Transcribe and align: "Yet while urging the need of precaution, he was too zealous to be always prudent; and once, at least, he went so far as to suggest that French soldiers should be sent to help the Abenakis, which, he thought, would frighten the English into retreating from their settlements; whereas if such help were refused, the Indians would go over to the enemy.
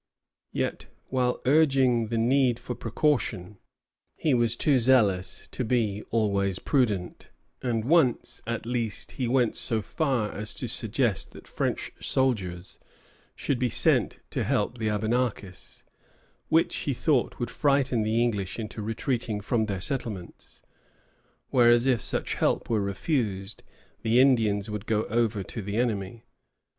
"Yet 0.51 0.87
while 1.09 1.39
urging 1.45 2.07
the 2.07 2.17
need 2.17 2.57
of 2.57 2.79
precaution, 2.79 3.59
he 4.15 4.33
was 4.33 4.55
too 4.55 4.79
zealous 4.79 5.47
to 5.49 5.63
be 5.63 6.01
always 6.09 6.57
prudent; 6.57 7.29
and 7.61 7.85
once, 7.85 8.41
at 8.47 8.65
least, 8.65 9.11
he 9.11 9.27
went 9.27 9.55
so 9.55 9.79
far 9.79 10.31
as 10.31 10.55
to 10.55 10.67
suggest 10.67 11.33
that 11.33 11.47
French 11.47 11.91
soldiers 11.99 12.79
should 13.35 13.59
be 13.59 13.69
sent 13.69 14.21
to 14.31 14.43
help 14.43 14.79
the 14.79 14.89
Abenakis, 14.89 15.83
which, 16.49 16.75
he 16.77 16.95
thought, 16.95 17.37
would 17.37 17.51
frighten 17.51 18.01
the 18.01 18.23
English 18.23 18.57
into 18.57 18.81
retreating 18.81 19.39
from 19.39 19.67
their 19.67 19.81
settlements; 19.81 20.63
whereas 21.51 21.85
if 21.85 22.01
such 22.01 22.33
help 22.33 22.71
were 22.71 22.81
refused, 22.81 23.61
the 24.01 24.19
Indians 24.19 24.67
would 24.67 24.87
go 24.87 25.03
over 25.11 25.43
to 25.43 25.61
the 25.61 25.77
enemy. 25.77 26.25